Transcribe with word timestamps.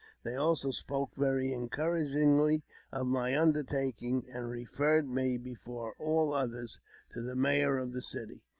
They 0.23 0.33
also 0.33 0.71
spoke 0.71 1.11
very 1.15 1.53
encouragingly 1.53 2.63
of 2.91 3.05
my 3.05 3.37
undertaking, 3.37 4.25
and 4.33 4.49
referred 4.49 5.07
me 5.07 5.37
before 5.37 5.93
all 5.99 6.33
others 6.33 6.79
to 7.13 7.21
the 7.21 7.35
mayor 7.35 7.77
of 7.77 7.93
the 7.93 8.01
city. 8.01 8.41